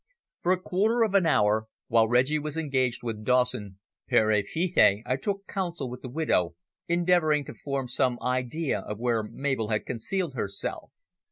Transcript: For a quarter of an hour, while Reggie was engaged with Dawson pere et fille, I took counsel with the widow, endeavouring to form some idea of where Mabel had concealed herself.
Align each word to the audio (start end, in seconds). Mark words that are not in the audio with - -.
For 0.39 0.51
a 0.51 0.59
quarter 0.59 1.03
of 1.03 1.13
an 1.13 1.27
hour, 1.27 1.67
while 1.87 2.07
Reggie 2.07 2.39
was 2.39 2.57
engaged 2.57 3.03
with 3.03 3.23
Dawson 3.23 3.77
pere 4.07 4.31
et 4.31 4.47
fille, 4.47 5.03
I 5.05 5.15
took 5.15 5.45
counsel 5.45 5.91
with 5.91 6.01
the 6.01 6.09
widow, 6.09 6.55
endeavouring 6.87 7.45
to 7.45 7.53
form 7.53 7.87
some 7.87 8.17
idea 8.19 8.79
of 8.79 8.97
where 8.97 9.21
Mabel 9.21 9.67
had 9.69 9.85
concealed 9.85 10.33
herself. 10.33 10.89